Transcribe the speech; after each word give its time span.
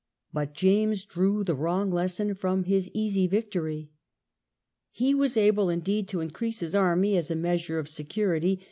But 0.33 0.53
James 0.55 1.05
drew 1.05 1.43
the 1.43 1.53
wrong 1.53 1.91
lesson 1.91 2.33
from 2.33 2.63
his 2.63 2.89
easy 2.91 3.27
victory. 3.27 3.91
He 4.89 5.13
was 5.13 5.37
able 5.37 5.69
indeed 5.69 6.07
to 6.07 6.21
increase 6.21 6.61
his 6.61 6.73
army 6.73 7.15
as 7.17 7.29
a 7.29 7.35
measure 7.35 7.77
of 7.77 7.87
security. 7.87 8.59